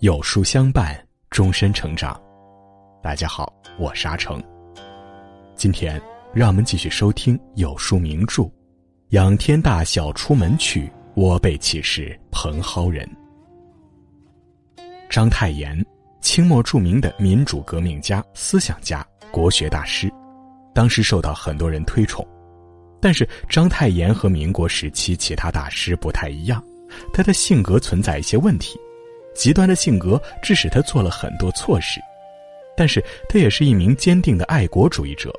[0.00, 0.98] 有书相伴，
[1.30, 2.20] 终身成长。
[3.00, 4.42] 大家好，我是阿成。
[5.54, 6.02] 今天
[6.34, 8.42] 让我们继续收听有书名著
[9.10, 13.08] 《仰天大笑出门去，我辈岂是蓬蒿人》。
[15.08, 15.80] 章太炎，
[16.20, 20.12] 清末著名的民主革命家、思想家、国学大师，
[20.74, 22.26] 当时受到很多人推崇。
[23.00, 26.62] 但是章太炎和民国时期其他大师不太一样，
[27.12, 28.78] 他的性格存在一些问题。
[29.34, 31.98] 极端的性格致使他做了很多错事，
[32.76, 35.32] 但是他也是一名坚定的爱国主义者，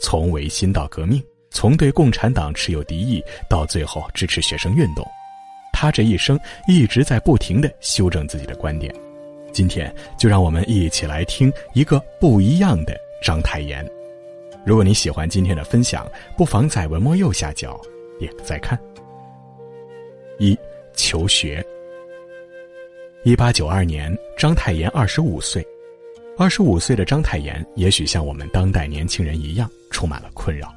[0.00, 5.04] 从维新到革命，从对共产党持有敌意到最后支持学生运动，
[5.72, 6.38] 他这一生
[6.68, 8.94] 一直在不停的修正自己的观点。
[9.52, 13.84] 今天就让我们一起来听一个不一样的章太炎。
[14.64, 16.06] 如果你喜欢今天的分享，
[16.36, 17.80] 不妨在文末右下角
[18.18, 18.78] 点个再看。
[20.38, 20.56] 一
[20.94, 21.64] 求学。
[23.24, 25.66] 一八九二年，章太炎二十五岁。
[26.38, 30.72] 二十五岁的章太炎，也许像我们当代年轻人一样，充满了困扰。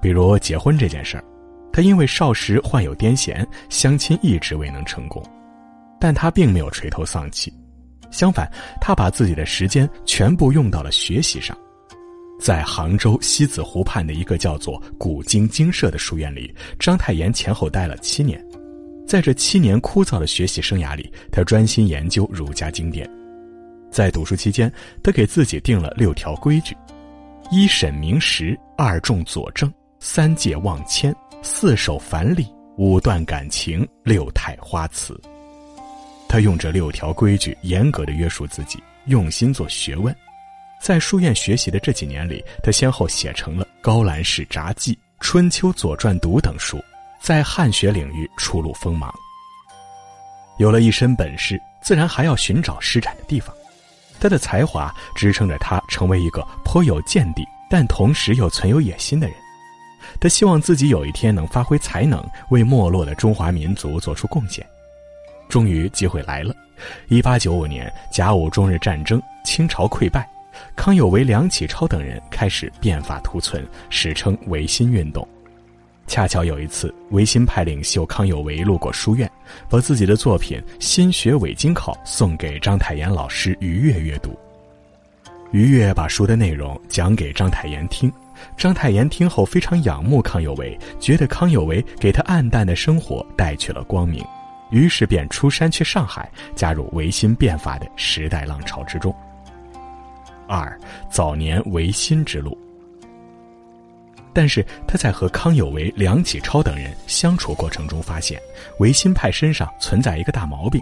[0.00, 1.24] 比如结婚这件事儿，
[1.72, 5.22] 他因为少时患有癫痫，相亲一直未能成功。
[5.98, 7.52] 但他并没有垂头丧气，
[8.10, 11.56] 相反，他把自己的时间全部用到了学习上。
[12.42, 18.44] 在杭州西子湖畔的一个叫做古今精舍的书院里，章太炎前后待了七年。
[19.06, 23.08] 在这七年枯燥的学习生涯里，他专心研究儒家经典。
[23.92, 24.72] 在读书期间，
[25.04, 26.76] 他给自己定了六条规矩：
[27.52, 32.44] 一审明实，二重佐证，三戒忘谦，四守繁礼，
[32.76, 35.16] 五断感情，六态花辞。
[36.28, 40.12] 他用这六条规矩严格的约束自己，用心做学问。
[40.82, 46.76] 在书院学习的这几年里，他先后写成了《高兰氏札记》《春秋左传读》等书。
[47.20, 49.14] 在汉学领域初露锋芒。
[50.58, 53.54] 有了一身本事，自然还要寻找施展的地方。
[54.18, 59.36] 他的才华支撑着他成为一个颇有见地，但同时又存有野心的人。
[60.20, 62.20] 他希望自己有一天能发挥才能，
[62.50, 64.66] 为没落的中华民族做出贡献。
[65.48, 66.52] 终于，机会来了。
[67.06, 70.28] 一八九五年，甲午中日战争，清朝溃败，
[70.76, 75.26] 康有为、梁启超等人开始变法图存，史称维新运动。
[76.06, 79.30] 恰巧有一次，维新派领袖康有为路过书院，
[79.68, 84.36] 把自己的作品《新学伪经考》送给章太炎老师于越阅读。
[85.52, 88.12] 于越把书的内容讲给章太炎听，
[88.56, 94.24] 章太炎听后非常仰慕康有为，觉得康有为给他暗淡的生活带去了光明，
[94.70, 99.14] 于是便出山去上海，加入维新变法的时代浪潮之中。
[100.54, 100.78] 二
[101.10, 102.56] 早年维新之路。
[104.34, 108.40] 但是他在和康有为、梁启超等人相处过程中，发现
[108.78, 110.80] 维新派身上存在一个大毛病：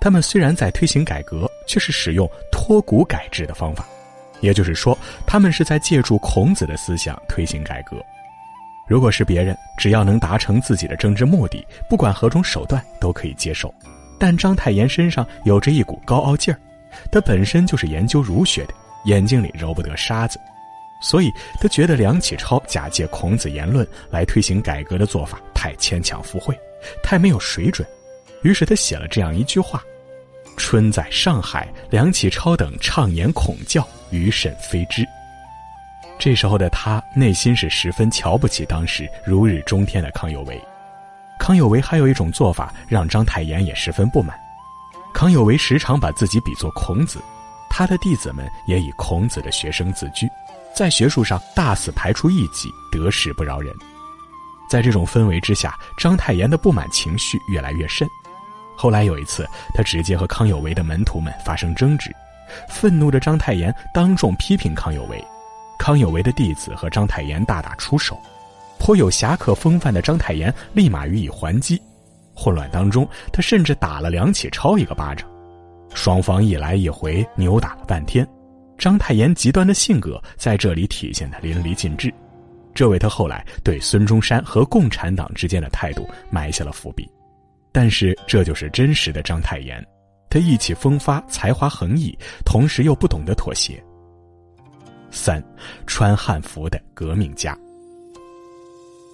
[0.00, 3.84] 他们虽然在推行改革，却是使用脱骨改制的方法，
[4.40, 7.96] 也就是说，他们是在借助孔子的思想推行改革。
[8.86, 13.72] 如果是别人，只要能达成自己的政治目的，不管何种手段都可以接受。
[14.18, 16.58] 但章太炎身上有着一股高傲劲儿，
[17.12, 18.72] 他本身就是研究儒学的，
[19.04, 20.38] 眼睛里揉不得沙子。
[21.00, 26.58] 所以他觉得梁启超假借孔子言论来推行改革的做法太牵强附会，
[27.02, 27.88] 太没有水准，
[28.42, 29.80] 于是他写了这样一句话
[30.58, 35.06] ：“春在上海，梁启超等畅言孔教，余甚非之。”
[36.18, 40.60] 这时候的他内心是十分瞧不起当时如日中天的康有为。
[41.38, 44.36] 康有为还有一种做法让章太炎也十分不满：
[45.14, 47.20] 康有为时常把自己比作孔子，
[47.70, 50.28] 他的弟子们也以孔子的学生自居。
[50.74, 53.74] 在学术上大肆排除异己，得势不饶人。
[54.70, 58.06] 在这种氛围之下，章太炎的不满情绪越来越甚。
[58.76, 62.14] 后来有一次，他直接和康有为的门徒们发生争执，
[62.68, 65.24] 愤怒的章太炎当众批评康有为。
[65.78, 68.20] 康有为的弟子和章太炎大打出手，
[68.78, 71.80] 颇有侠客风范的章太炎立马予以还击。
[72.34, 75.28] 混乱当中，他甚至打了梁启超一个巴掌，
[75.94, 78.26] 双方一来一回扭打了半天。
[78.76, 82.12] 章太炎极端的性格在这里体现的淋漓尽致，
[82.72, 87.10] 这为他后来对孙中山和共产党之间的态度埋下了伏笔。
[87.72, 89.84] 但是这就是真实的章太炎，
[90.30, 93.82] 他意气风发，才华横溢，同时又不懂得妥协。
[95.10, 95.42] 三，
[95.86, 97.58] 穿汉服的革命家。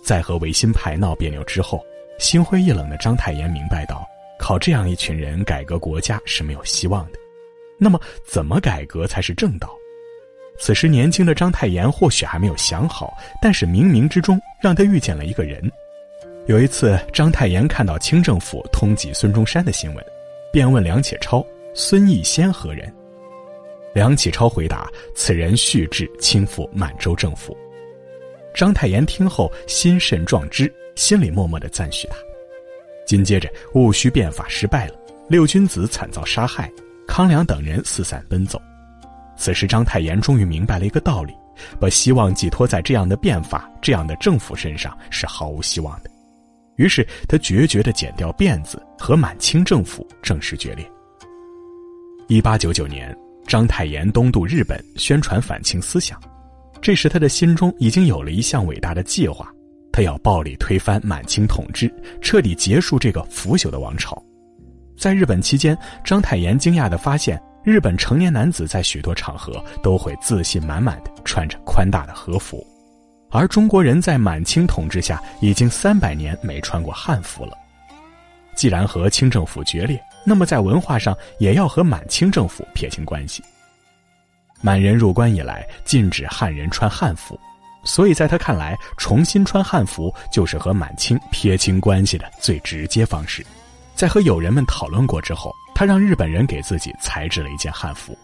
[0.04, 1.80] 在和维新派闹别扭之后，
[2.18, 4.06] 心灰意冷的章太炎明白到，
[4.44, 7.18] 靠这样一群人改革国家是没有希望的。
[7.78, 9.74] 那么，怎么改革才是正道？
[10.58, 15.72] 此时年轻的章太炎或许还没有想好，但是冥冥之中让他遇见了一个人。
[16.44, 20.04] 有一次，章太炎看到清政府通缉孙中山的新闻，
[20.52, 21.42] 便问梁启超
[21.72, 22.94] ：“孙逸仙何人？”
[23.94, 24.86] 梁启超回答
[25.16, 27.56] ：“此人蓄志倾覆满洲政府。”
[28.54, 32.16] 章太炎听后心甚壮之，心里默默的赞许他。
[33.06, 34.94] 紧接着，戊戌变法失败了，
[35.28, 36.70] 六君子惨遭杀害，
[37.06, 38.60] 康梁等人四散奔走。
[39.36, 41.34] 此时，章太炎终于明白了一个道理：
[41.80, 46.10] 把希望寄托在这样的变法、这样的政府身上是毫无希望的。
[46.76, 50.88] 于是，他决绝的剪掉辫子，和满清政府正式决裂。
[52.26, 53.16] 一八九九年，
[53.46, 56.20] 章太炎东渡日本，宣传反清思想。
[56.80, 59.52] 这时，他的心中已经有了一项伟大的计划，
[59.94, 61.88] 他要暴力推翻满清统治，
[62.20, 64.20] 彻底结束这个腐朽的王朝。
[64.98, 67.40] 在日本期间，章太炎惊讶地发现。
[67.62, 72.62] 日本成年男子在许多场合都会自信满满的穿着宽大的和服，
[73.30, 77.56] 而中国人在满清统治下已经三百年没穿过汉服了。
[78.54, 83.42] 既然和清政府决裂，那么在文化上也要和满清政府撇清关系。
[84.60, 87.38] 满人入关以来禁止汉人穿汉服，
[87.84, 93.44] 所以在他看来，重新穿汉服就是和满清撇清关系的最直接方式。
[93.94, 95.54] 在和友人们讨论过之后。
[95.76, 98.16] 他让日本人给自己裁制了一件汉服。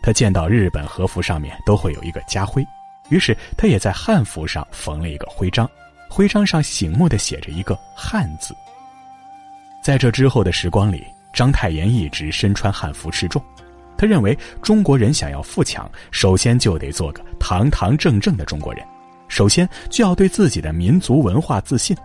[0.00, 2.64] 他见到日本和服上面都会有一个家徽，
[3.08, 5.68] 于是他也在汉服上缝了一个徽章，
[6.08, 8.54] 徽章上醒目的写着一个“汉”字。
[9.82, 13.42] 在这之后的时光里，章太炎一直身穿汉服示众。
[13.96, 18.84] 他认为中国人想要富强，首先就得做个堂堂正正的中国人，
[19.28, 21.96] 首先就要对自己的民族文化自信。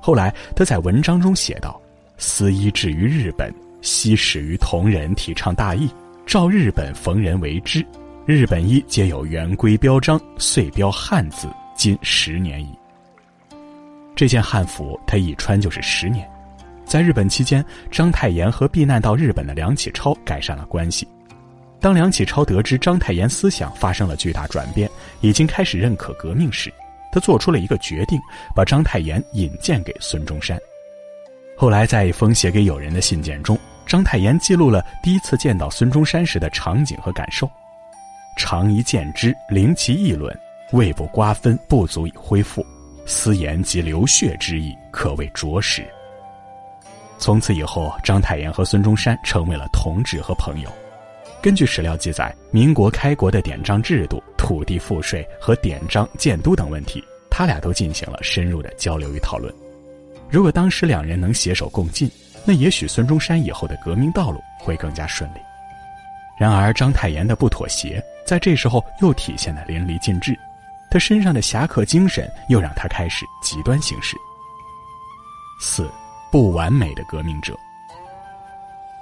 [0.00, 1.80] 后来他在文章中写道。
[2.18, 5.86] 思衣至于日本，昔始于同人提倡大义，
[6.24, 7.84] 照日本逢人为之。
[8.24, 12.70] 日本衣皆有圆规标章，遂标汉字，今十年矣。
[14.14, 16.26] 这件汉服他一穿就是十年。
[16.86, 21.06] 在日本期间，章太炎和避难到日本的梁启超改善了关系。
[21.80, 24.88] 当梁启超得知章太炎思想发生了巨大转变，
[25.20, 26.72] 已经开始认可革命时，
[27.12, 28.20] 他做出了一个决定，
[28.54, 30.56] 把章太炎引荐给孙中山。
[31.56, 37.50] 后来，在一封写给友人的信件中，章太炎记录了第一次见到孙中山时的场景和感受。
[38.38, 40.32] 常一见之，聆其议论，
[40.70, 42.64] 未不瓜分，不足以恢复。
[43.04, 45.84] 私言及流血之意，可谓着实。
[47.18, 50.70] 从此以后，章太炎和孙中山成为了同志和朋友。
[51.42, 59.52] 根据史料记载，民国开国的典章制度、土地赋税和典章建都等问题，他俩都进行了深入的交流与讨论。
[60.28, 62.10] 如果当时两人能携手共进，
[62.44, 65.38] 那也许孙中山以后的革命道路会更加顺利。
[66.38, 70.36] 然而，章太炎的不妥协在这时候又体现得淋漓尽致，
[70.90, 74.16] 他身上的侠客精神又让他开始极端行事。
[75.60, 75.88] 四，
[76.36, 77.58] 不完美的革命者。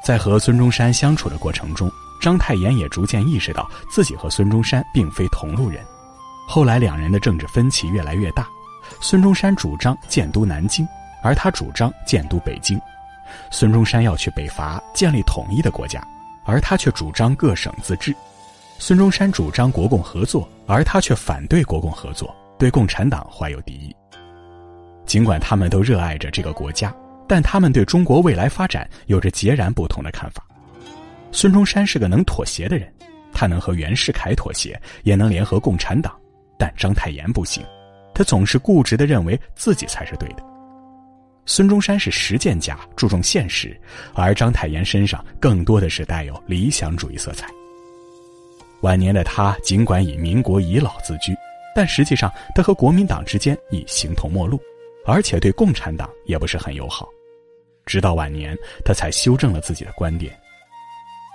[0.01, 1.91] 在和孙中山相处的过程中，
[2.21, 5.85] 章太炎也逐渐意识到自己和孙中山并非同路人。
[6.47, 8.47] 后来，两人的政治分歧越来越大，
[9.01, 10.87] 孙中山主张建都南京。
[11.25, 12.81] 而他主张建都北京，
[13.51, 16.07] 孙中山要去北伐，建立统一的国家，
[16.45, 18.15] 而他却主张各省自治。
[18.79, 23.93] 孙中山主张国共合作，而他却反对国共合作，对共产党怀有敌意。
[25.05, 26.95] 尽管他们都热爱着这个国家，
[27.27, 30.45] 但他们对中国未来发展有着截然不同的看法。
[31.33, 32.93] 孙中山是个能妥协的人，
[33.33, 36.15] 他能和袁世凯妥协，也能联合共产党，
[36.59, 37.65] 但章太炎不行，
[38.15, 40.43] 他总是固执地认为自己才是对的。
[41.47, 43.79] 孙中山是实践家，注重现实，
[44.15, 47.47] 而章太炎身上更多的是带有理想主义色彩。
[48.81, 51.35] 晚年的他尽管以民国遗老自居，
[51.75, 54.61] 但实际上他和国民党之间已形同陌路，
[55.05, 57.09] 而且对共产党也不是很友好。
[57.87, 60.35] 直到晚年，他才修正了自己的观点。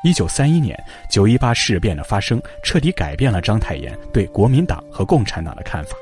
[0.04, 5.98] 一九三一年九一八事变的发生，彻底改变了章太炎对国民党和共产党的看法。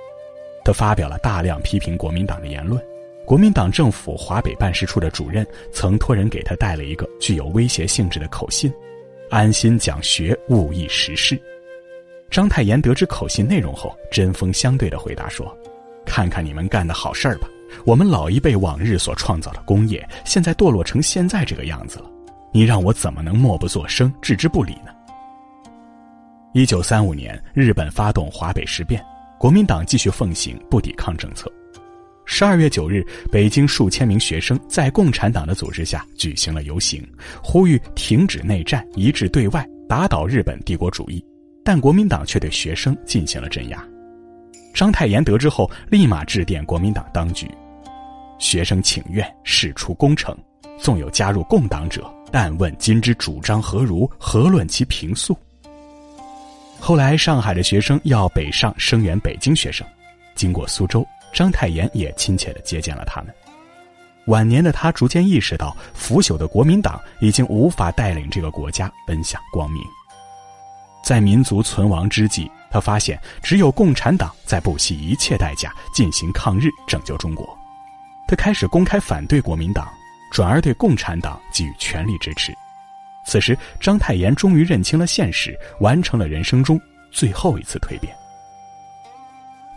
[0.63, 2.81] 他发表了大量批评国民党的言论。
[3.25, 8.71] 国民党政府华北办事处的主任曾托人给他带了一个具有威胁性质的口信
[9.29, 11.37] ：“安心讲学，勿议时事。”
[12.31, 15.57] 章太炎得知口信内容后，针锋相对的回答说
[16.05, 17.49] ：“看看你们干的好事儿吧，
[17.85, 22.11] 我们老一辈往日所创造的工业，现在堕落成现在这个样子了，
[22.51, 24.91] 你让我怎么能默不作声、置之不理呢？”
[26.53, 29.03] 一九三五年，日本发动华北事变，
[29.37, 31.51] 国民党继续奉行不抵抗政策。
[32.25, 37.01] 十二月九日，北京数千名学生在共产党的组织下举行了游行，
[37.43, 41.23] 呼吁停止内战，一致对外，打倒日本帝国主义。
[41.63, 43.81] 但国民党却对学生进行了镇压。
[44.73, 47.49] 章太炎得知后，立马致电国民党当局
[48.37, 50.37] ：“学生请愿，事出功成，
[50.77, 54.09] 纵有加入共党者，但问今之主张何如？
[54.19, 55.35] 何论其平素？”
[56.79, 59.85] 后来，上海的学生要北上声援北京学生，
[60.35, 63.33] 经过苏州，章太炎也亲切的接见了他们。
[64.27, 69.81] 晚年的他逐渐意识到，腐朽的国民党已经无法带领这个国家奔向光明。
[71.03, 77.57] 在民族存亡之际，他发现只有共产党在不惜一切代价进行抗日，拯救中国。
[78.27, 79.87] 他开始公开反对国民党，
[80.31, 82.53] 转而对共产党给予全力支持。
[83.25, 86.79] 此时，章太炎终于认清了现实，完成了人生中
[87.11, 88.15] 最后一次蜕变。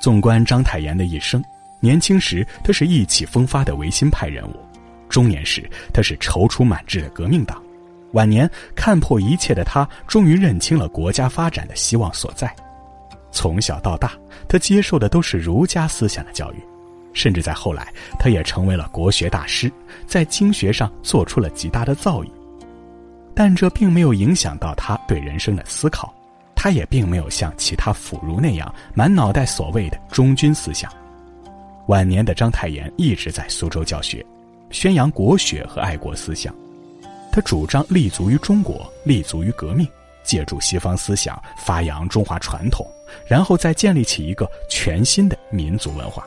[0.01, 1.43] 纵观章太炎的一生。
[1.83, 4.53] 年轻时，他是意气风发的维新派人物；
[5.09, 7.57] 中年时，他是踌躇满志的革命党；
[8.13, 12.55] 晚年，看破一切的他，终于认清了国家发展的希望所在。
[13.31, 14.13] 从小到大，
[14.49, 16.57] 他接受的都是儒家思想的教育，
[17.13, 19.71] 甚至在后来，他也成为了国学大师，
[20.07, 22.31] 在经学上做出了极大的造诣。
[23.35, 26.13] 但这并没有影响到他对人生的思考，
[26.55, 30.93] 他也并没有像其他腐儒那样满脑袋所谓的忠君思想。
[31.87, 34.25] 晚年的章太炎一直在苏州教学，
[34.71, 36.55] 宣扬国学和爱国思想。
[37.33, 39.89] 他主张立足于中国，立足于革命，
[40.31, 42.87] 借助西方思想发扬中华传统，
[43.27, 46.25] 然后再建立起一个全新的民族文化。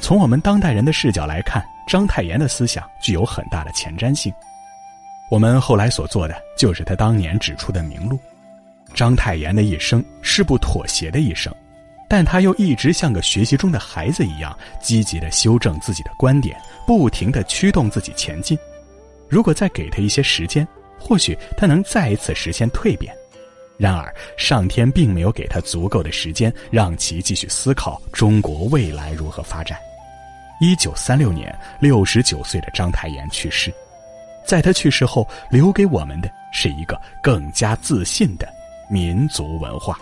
[0.00, 4.32] 从我们当代人的视角来看，章太炎的思想具有很大的前瞻性。
[5.30, 8.18] 我们后来所做的，就是他当年指出的明路。
[8.94, 11.54] 章太炎的一生是不妥协的一生。
[12.08, 18.58] 但他又一直像个学习中的孩子一样，积极的修正自己的观点，不停的驱动自己前进。
[19.28, 20.66] 如果再给他一些时间，
[20.98, 23.14] 或许他能再一次实现蜕变。
[23.78, 29.78] 然而，上天并没有给他足够的时间，让其继续思考中国未来如何发展。
[30.60, 33.72] 一九三六年，六十九岁的章太炎去世，
[34.44, 38.48] 在他去世后，留给我们的是一个更加自信的
[38.90, 39.96] 民族文化。